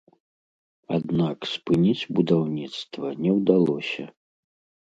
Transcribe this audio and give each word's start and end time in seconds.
Аднак 0.97 1.37
спыніць 1.51 2.07
будаўніцтва 2.21 3.07
не 3.27 3.31
ўдалося. 3.37 4.03